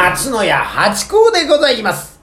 [0.00, 2.20] 松野屋八甲でございます。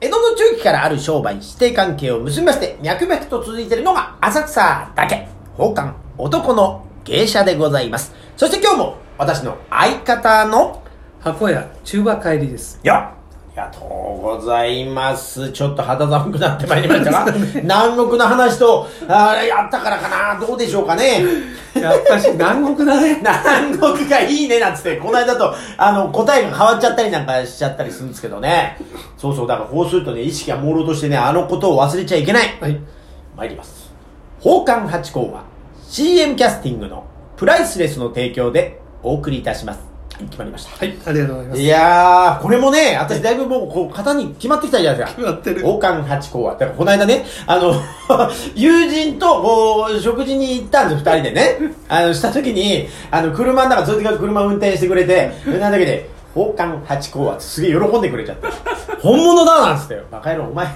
[0.00, 5.26] 江戸の中期からある商売に指定関係を結びまして、脈々と続いているのが浅草だけ。
[5.56, 8.14] 宝冠男の芸者でございます。
[8.36, 10.84] そして今日も私の相方の、
[11.18, 12.78] 箱屋中馬帰りです。
[12.84, 13.15] よっ
[13.56, 15.50] がとうございます。
[15.50, 17.32] ちょっと肌寒くなってまいりましたが、
[17.62, 21.24] 南国の話と、あーやったからかな、どうでしょうかね。
[21.74, 23.16] やっぱし南国だね。
[23.24, 28.76] 南国がいいねなんつって、この間と、あの、答えが変わっちゃったりなんかしちゃったりするんですけどね。
[29.16, 32.58] そうそう、だからこうするとね、意識が朦朧としてね、あのことを忘れちゃいけない。
[32.60, 32.78] はい。
[33.36, 33.90] 参ります。
[34.42, 35.44] 宝冠八甲は
[35.88, 37.04] CM キャスティングの
[37.36, 39.85] プライスレスの提供でお送りいたします。
[40.16, 40.70] はい決まりました。
[40.78, 41.62] はい、ありがとうございます。
[41.62, 45.16] いやー、これもね、私だいぶもう、こう、型に決まってきたじゃないですか。
[45.16, 46.52] 決まってる王冠八甲は。
[46.54, 47.74] だからこの間ね、あの、
[48.56, 51.58] 友人と、こう、食事に行ったんですよ、二人でね。
[51.88, 58.48] あの、した時に、あの、車の中、そいつが車運転してくれて、なんだけで、王冠八甲はってすげえ喜んでくれちゃって。
[59.02, 60.04] 本物だなんつってよ。
[60.10, 60.66] バカ野郎、お前、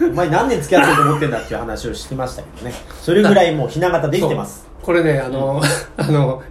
[0.00, 2.74] お前何年付き合ってると思ってんだっていう話をしてましたけどね。
[3.02, 4.70] それぐらいもうひな形できてます。
[4.82, 5.60] これね、あの、
[5.96, 6.42] あの、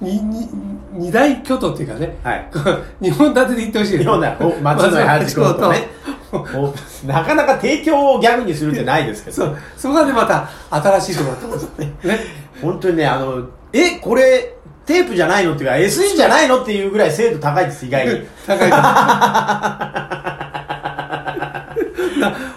[0.00, 0.48] に、に、
[0.92, 2.48] 二大巨頭っていうかね、はい。
[3.02, 5.88] 日本立てで言ってほしい日本だ、お松野屋八甲とね。
[6.32, 6.74] お
[7.06, 9.36] なかなか提供をギャグにするってないですけど。
[9.36, 11.92] そう、そこがね、また新しいところだんですね。
[12.04, 12.20] ね。
[12.60, 18.26] 本当にね、あの、え、これ、テープじゃないのっていうか、SE じゃないのっていうぐらい精度高いです、意外に。
[18.46, 18.76] 高いな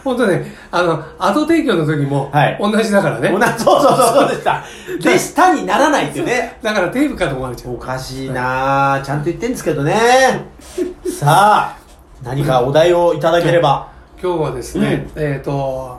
[0.04, 3.30] 本当ね、あの、後提供の時も、はい同じだからね。
[3.30, 4.64] 同じそうそうそうそうでした。
[5.02, 6.58] でしたにならないっていうね。
[6.62, 7.76] だからテープかと思われちゃう。
[7.76, 9.02] おかしいなぁ。
[9.02, 9.96] ちゃんと言ってんですけどね。
[11.06, 11.78] さあ、
[12.24, 13.88] 何かお題をいただければ。
[14.22, 15.98] 今日はですね、えっ、と、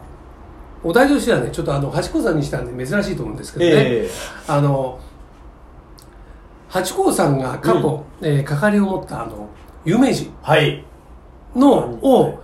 [0.83, 4.11] お題としてはね、ちょっとあの、八甲さんにしたんで珍しいと思うんですけどね、ええ
[4.47, 4.99] あの、
[6.69, 9.49] 八甲さんが過去、えー係を持ったあの、
[9.85, 10.85] 有名人はい。
[11.57, 11.71] の、
[12.03, 12.43] を、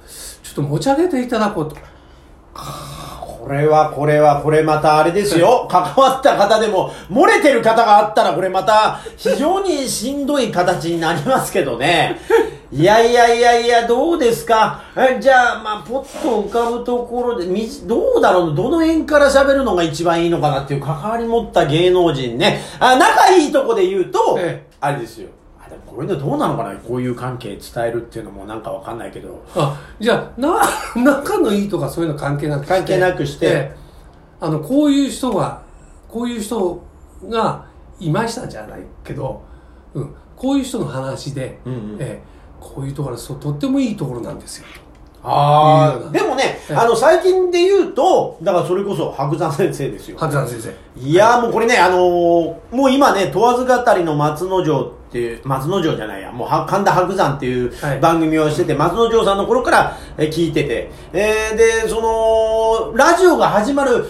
[0.56, 1.76] と持ち上げていただこうと。
[2.54, 5.68] これは、これは、これまたあれですよ。
[5.70, 12.18] 関わった方でも、漏れてる方があったら、これまた、非常にしんどい形になりますけどね。
[12.72, 14.80] いやいやいやいや、どうですか？
[14.96, 18.54] えじゃあ、まあ、ポッと浮かぶところで、みどうだろう？
[18.56, 22.60] どの辺から喋るのが一番いいのかなっていう関わり持った芸能人ね。
[22.80, 25.28] あ、仲いいとこで言うと、ええあれですよ。
[26.02, 29.44] あ、でもこれでどうなのかなこういう関係伝えるっていうのもなんかわかんないけど。
[29.54, 30.60] あ、じゃあ、な、
[30.96, 32.74] 仲のいいとかそういうの関係なくして。
[32.74, 33.76] 関係なくしてええ
[34.40, 35.62] あの、こういう人が、
[36.08, 36.82] こういう人
[37.28, 37.64] が
[37.98, 39.42] いましたじゃないけど、
[39.94, 44.66] うん、こういう人の話で、うんうんええこういうところはそうとってもいいところなんですよ。
[45.28, 50.16] ああ、でもね、ええあの、最近で言うと、だからそれこそ白山先生ですよ。
[50.18, 51.00] 白山先生。
[51.00, 64.06] いやーもうこれね、あのーもう今ね、問わず語りの松之丞っていう、松之丞じゃないや、もうは神田白山っていうはい番組をしてて、松之丞さんの頃からえー聞いてて、えー、で、その、ラジオが始まる、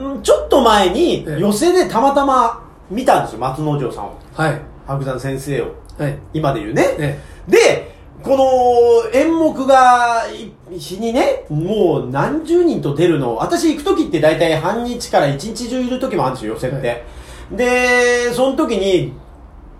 [0.00, 4.16] んちょっと前に、ええ寄席でたまたま見たんですよ、松之丞さんを。
[4.34, 4.60] はい。
[4.86, 5.74] 白山先生を。
[5.98, 6.18] はい。
[6.32, 6.84] 今で言うね。
[6.98, 17.04] えで、この演目がい日にね、もう何十人と出るの、私行く時って大体半日から一日中いる時もあるんですよ、寄席って。
[17.52, 19.12] で、その時に、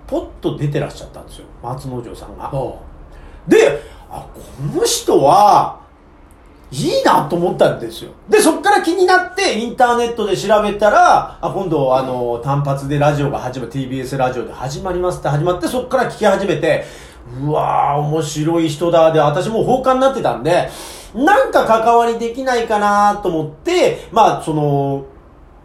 [0.07, 2.51] ポッと出てらっしゃったんですよ、松之丞さんが。
[3.47, 5.80] で、あ、この人は、
[6.73, 8.13] いいなと思ったんですよ。
[8.29, 16.85] で、そっから気になって、インターネットで調べたら、あ、今度、あの、単発でラジオが始まる、TBS ラジオで始まりますって始まって、そっから聞き始めて、
[17.43, 19.11] うわー、面白い人だ。
[19.13, 20.71] で、私も放課になってたんで、
[21.15, 25.07] なんか関わりできないかなと思って、まあ、その、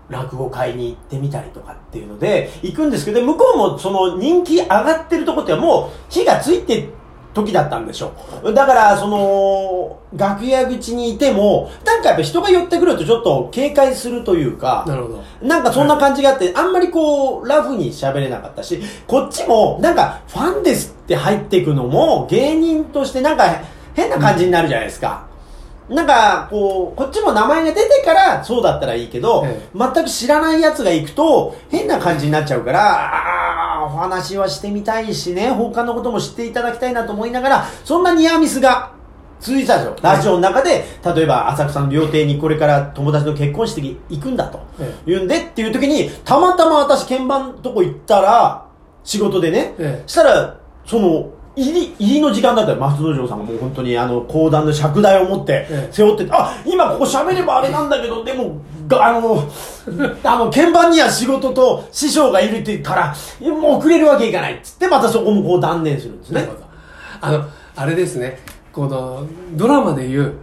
[0.10, 6.90] 落語会に行ってみたりとかっていうので、行くんですけど、向こうもその人気上がってるとこってもう火がついて
[7.36, 8.14] 時だったんでしょ
[8.44, 8.54] う。
[8.54, 15.24] だから、その、楽屋口にいても、なんかやっぱ人が寄ってくるとちょっと警戒するというか、なるほど。
[15.42, 23.62] なんかそんな感じがあって、あんまりこう、ラフに喋れなかったし、こっちも、なんか、ファンですって入っていくのも、芸人としてなんか、
[23.94, 25.26] 変な感じになるじゃないですか。
[25.90, 33.12] なんか、こう、こっちも名前が出てから、そうだったらいいけど、ええ全く知らない奴が行くと、変な感じになっちゃうから、
[33.86, 38.94] お話はしてみたいしね、他のことも知っていただきたいなと思いながら、そんなニアミスが、
[39.40, 39.96] 続いてたんですよ。
[40.02, 40.86] ラジオの中で、
[41.16, 44.60] 例えば浅草の料亭にこれから友達の結婚式に行くんだと。
[44.80, 48.66] え言うんでっていう時に、たまたま私鍵盤のとこ行ったら、
[49.04, 52.78] 仕事でね、ええしたら、その、入り、入りの時間だったよ。
[52.80, 58.58] 松之丞さんがもう本当にあの、講談の尺台を持ってええ、背負ってて、あ、今ここ喋ればあれなんだけど、でも、
[58.88, 59.44] が、あの、
[60.24, 63.16] あの、鍵盤には仕事と師匠がいるって言うから、
[63.52, 66.48] もう遅れるわけいかないっつって、またそこもこう断念するんですね。
[67.22, 68.40] あのあれですね。
[68.72, 70.34] このドラマでいう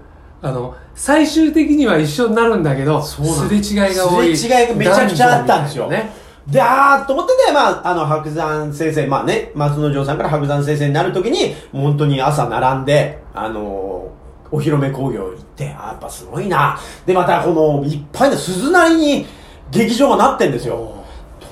[0.40, 3.20] あの最終的には一緒になるんだけどす。
[3.48, 4.36] れ違いが多い。
[4.36, 5.88] すれ違いがめちゃくちゃあったんですよ。
[5.88, 14.10] ねで、あーと思ってて、まあ、あの、白山先生、まあね、松之丞さんから白山先生になるときに、本当に朝並んで、あの
[14.50, 16.78] お披露目興行行って、あーやっぱすごいな。
[17.06, 19.26] で、またこの、いっぱいの鈴なりに
[19.70, 21.02] 劇場がなってんですよ。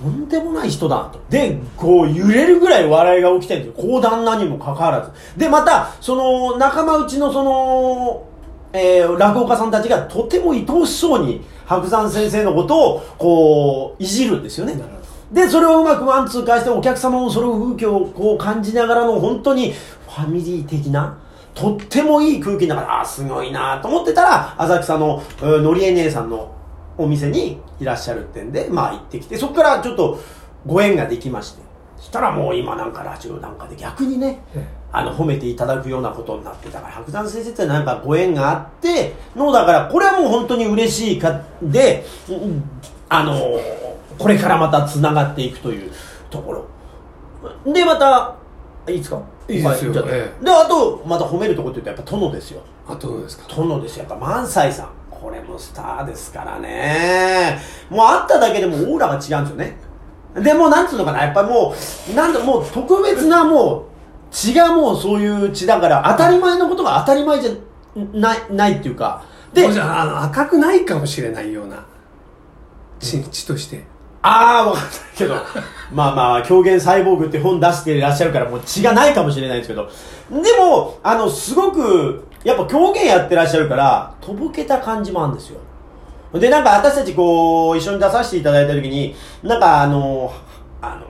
[0.02, 1.20] とんでもない人だと。
[1.30, 3.90] で、こう揺れるぐらい笑いが起きてるんですよ。
[3.90, 5.38] 講談なにもかかわらず。
[5.38, 8.26] で、また、その、仲間内のその、
[8.72, 14.74] えー、落語家さんたちがとても愛おしそうに白山先生のことをこういじるんですよね。
[15.32, 21.18] でそれをうまくワンツー返してお客様もその風景をこう感じながらの本当にファミリー的な
[21.54, 26.52] とってもいい空気の中でああすごいなと思ってたら浅草のえーのりえ姉さんの
[26.98, 30.18] お店にいらっしゃるってんでまあ行ってきてそこからちょっと
[30.66, 31.62] ご縁ができまして。
[31.62, 31.69] そ
[32.00, 42.62] したらもう今なんかラジオなんかで逆にねえあの、褒めていただくようなことになって、だから白山先生ってなんかご縁があっての、だから、これはもう本当に嬉しいか、で、うん
[43.08, 43.36] あの、
[44.18, 45.92] これからまた繋がっていくという
[46.28, 47.72] ところ。
[47.72, 48.34] で、また、
[48.88, 52.62] いいですかいいですよはじゃあえで、あと、また褒めるところって言うと、やっぱ殿ですよ。
[52.88, 54.06] あとどうですか殿ですよ。
[54.08, 54.88] やっぱ萬斎さん。
[55.08, 57.58] これもスターですからね。
[57.90, 59.89] もう会っただけでもオーラが違うんですよね。
[60.34, 61.74] でもうなんつうのかな、やっぱも
[62.10, 63.82] う、なんだ、もう特別なもう、
[64.30, 67.52] 血がもうそういう血だから、当たり前のことが当たり前じゃ
[68.12, 69.24] ない、ないっていうか。
[69.52, 71.84] でで、じゃああの赤くないかもしれないような
[73.00, 73.84] 血血として
[74.22, 75.34] ああ、わかんないけど。
[75.92, 79.88] まあまあ、狂言サイボーグって本出していらっしゃるから、もう血がないかもしれないですけど。
[80.30, 85.58] でも、あの、すごく、やっぱ狂言やってらっしゃるから、とぼけた感じもあるんですよ。
[86.34, 90.32] で、なんか私たちこう、一緒に出させていただいた時に、なんかあの、
[90.80, 91.06] あの、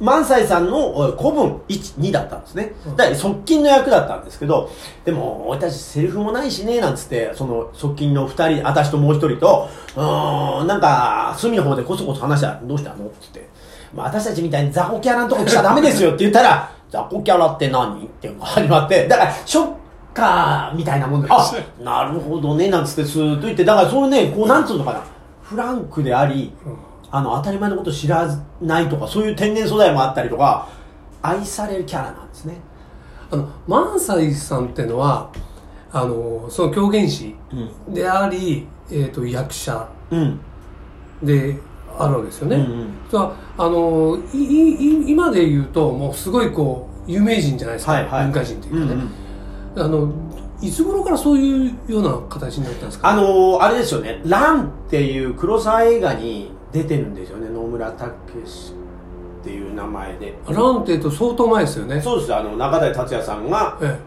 [0.00, 2.72] 萬斎さんのお古文1、2だったんですね。
[2.96, 4.68] だから側近の役だったんですけど、
[5.04, 13.06] でも、俺たちセリフもないしね、なんつって、その側近の2人、私ともう1人と、うーん、なんか、隅の方でこそこそ話したら、どうしたの？
[13.06, 13.50] って言って、
[13.94, 18.04] まあ、私たちみたいに雑魚キャラのとこ来ちゃダメですよって言ったら、雑魚キャラって何？
[18.04, 19.72] っていうのが始まって、だから、ショッ
[20.12, 25.02] カーみたいなもんで、あ、なるほどね、なんつってスーッと言って、だからそういうね、こう、なんつうのかな、
[25.42, 26.52] フランクであり、
[27.10, 28.28] あの、当たり前のこと知ら
[28.60, 30.68] ないとか、そういう天然素材もあったりとか、
[31.22, 32.56] 愛されるキャラなんですね。
[33.30, 35.30] あの萬斎さんってのは
[35.90, 37.34] あのその狂言師
[37.88, 37.94] うん。
[37.94, 39.88] であり、えー、と役者。
[40.10, 40.40] うん。
[41.22, 41.56] で
[41.98, 42.94] あるわけですよね、うんうん。
[43.12, 48.24] あのいいい今で言うともうすごいこう有名人じゃないですか、はいはい。
[48.24, 49.10] 文化人というかね、うんうん
[49.76, 50.12] あの
[50.60, 53.08] いつ頃からそういうような形になったんですか？
[53.08, 58.12] あのー、あれですよね、ランっていう黒沢映画に出てるんですよね、野村武
[58.44, 58.72] 史
[59.40, 60.38] っていう名前で。
[60.48, 62.00] ランっていうと相当前ですよね。
[62.00, 63.98] そうです、あの、中台達也さんがえ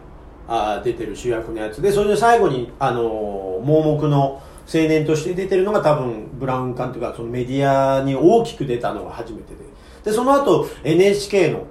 [0.48, 9.66] あー出てる主役のやつで、それで最後に、あのー、盲目の青年として出てるのが多分、ブラウン管というか、そのメディアに大きく出たのが初めてで。
[10.06, 11.64] で、その後、NHK の、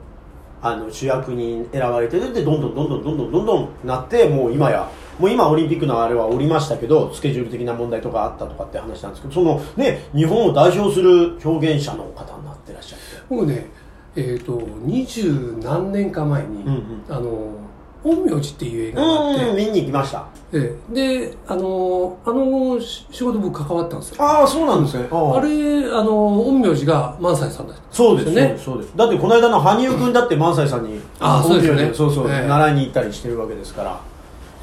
[0.64, 13.04] あの、主役に選ばれてで、どんどんどんどんどんどんどんどんなって、もう今や、もう今オリンピックのあれはおりましたけど、スケジュール的な問題とかあったとかって話なんですけど、そのね、日本を代表する表現者の方になってらっしゃって。
[13.28, 13.66] 僕ね
[14.16, 17.63] えっ、と二十何年か前に、うんうんあの
[18.04, 20.26] 陰陽師っていう映画があって、うん、見に行きました。
[20.52, 25.08] ええであのあのし仕事僕関わったんですよああ、そうなんですね。
[25.10, 28.58] あれあの陰陽師が萬斎さんだそうですねね。
[28.58, 28.92] そうです。
[28.94, 34.00] だってこの間の羽生くんだって萬斎さんに、あそうですよねそうそう、ええ習いに行ったりしてるわけですから。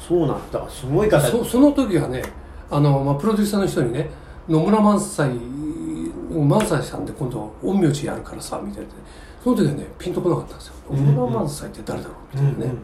[0.08, 0.68] そうなんだ。
[0.70, 1.20] すごい方。
[1.26, 2.22] そその時はね
[2.70, 4.10] あの、まあ、プロデューサーの人にね
[4.48, 5.30] 野村萬斎
[6.40, 8.88] 萬斎さんで今度陰陽師やるからさみたいな
[9.42, 12.74] その時はねピンとこなかったんですよ野村萬斎って誰だろうみたいなね、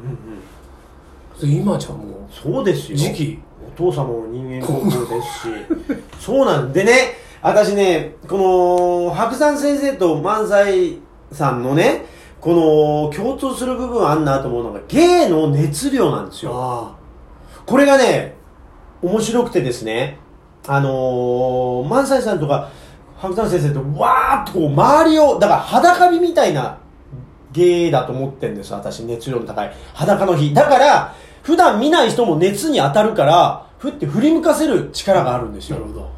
[1.40, 2.97] で今じゃもそうですよ。
[2.97, 6.19] う時期お父様も人間国宝ですし。
[6.21, 6.93] そうなんでね、
[7.43, 10.99] 私ね、この、白山先生と萬斎
[11.33, 12.05] さんのね、
[12.40, 16.52] この、共通する部分あんなと思うのが、芸の熱量なんですよ。
[16.55, 16.95] あ
[17.67, 18.35] これがね、
[19.02, 20.19] 面白くてですね、
[20.67, 22.71] あのー、萬斎さんとか、
[23.19, 26.79] 白山先生とわーっとこう周りを、だから裸火みたいな
[27.53, 29.73] 芸だと思ってんです私、熱量の高い。
[29.95, 30.55] 裸の火。
[30.55, 35.93] だから、普段見ない人も熱に当たるから、ふって振り向かせる力があるんですよあなる。
[35.93, 36.11] ほど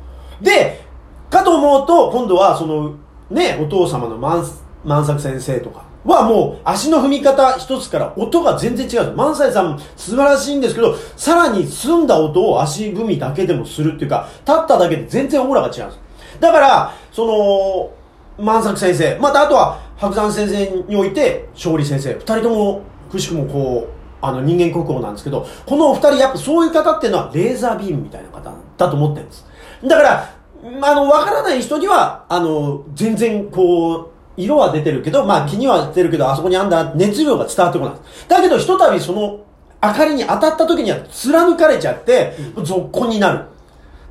[0.43, 0.85] で、
[1.31, 2.97] かと思うと、今度はその、
[3.31, 4.45] ね、お父様の万
[4.85, 9.15] 万作先生とかはもう足の踏み方一つから音が全然違う。
[9.15, 16.10] 萬斎さん素晴らしいんですけど、さらに澄んだ音を足踏みだけでもするっていうか、立っただけで全然オーラが違うんです。
[16.39, 29.47] だから、その、万作先生、またあとは白山先生において勝利先生、二人ともくしくもこう、あの人間国宝なんですけど、このお二人やっぱそういう方っていうのはレーザービームみたいな方だと思ってるんです。
[29.85, 30.35] だから、
[30.83, 37.95] あの、わからない人には、あの、全然こう、色は出てるけど、まあ気には出るけど、あそこにあんだ、熱量が伝わってこない。
[38.29, 39.41] だけど、ひとたびその
[39.83, 43.45] 明かりに当たった時には貫かれちゃって、続行になる。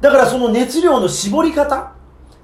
[0.01, 1.93] だからその熱量の絞り方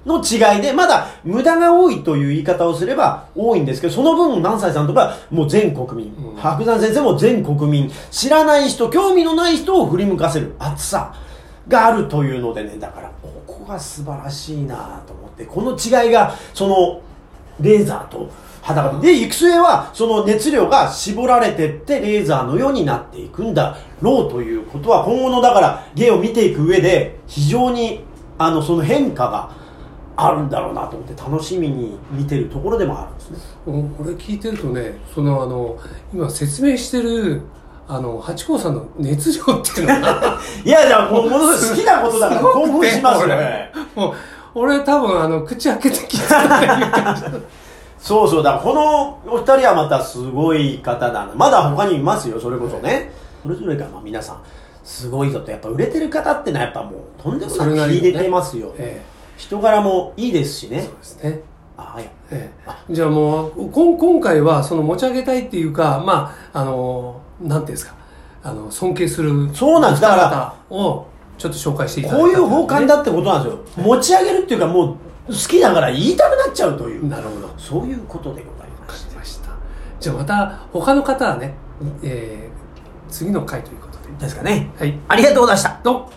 [0.06, 6.36] の違いで、まだ無駄が多いという言い方をすれば多いんですけど、その分、南斎さんとかもう全国民、うん。
[6.36, 11.12] 白山先生も全国民、知らない人、興味のない人を振り向かせる熱さ
[11.68, 17.00] があるというのでね、だからここが素晴らしいなと思って、この違いが、その、
[17.60, 18.30] レーザーと
[18.62, 28.04] 裸で、行く末は、その熱量が絞られてって、レーザーのようになっていくんだろうということは、今後の、だから、芸を見ていく上で、非常に、
[28.38, 29.65] あの、その変化が
[30.16, 33.38] あるんだろうなと思って、楽しみに見てるところでもあるんですね。
[33.66, 35.78] うんこれ聞いてるとねそのあの
[36.12, 37.42] 今説明してる
[37.88, 43.70] あの八甲さんの熱量っていうのが いや、じゃあ、もう、ものすごい好きなことだから、興奮しますよ ね。
[43.94, 44.14] もう
[44.56, 47.16] 俺多分あの口開けて聞いた
[48.00, 51.30] そうそう、だからこのお二人はまたすごい方だな。
[51.36, 53.12] まだ他にいますよ、それこそね。
[53.42, 54.36] それぞれがまあ皆さん、
[54.82, 58.72] すごい人と、やっぱ売れてる方ってのはやっぱもう、とんでもなく秀でてますよ。
[58.78, 59.02] え
[59.36, 60.94] 人柄もいいですしねえそう。
[60.96, 61.40] ですね
[61.76, 62.10] ああ、いや。
[62.30, 62.50] え
[62.90, 67.94] えじゃあもうこん今回はその持ち上げたいっていうかまああのなんていうんですか
[68.42, 73.84] あの尊敬するそうなんですだかをちょっと紹介していただいこういうた奉還だってことなんですよ。
[73.86, 77.06] 持ち上げるっていうか、もう、好きだから言いたくなっちゃうという。
[77.08, 79.06] なるほどそういうことでございまわかす。
[79.10, 79.50] りました
[80.00, 81.54] じゃあまた他の方はね、
[82.02, 82.56] えー
[83.12, 84.70] 次の回ということでですかね。
[84.78, 85.78] はいありがとうございました。
[85.84, 86.10] どうも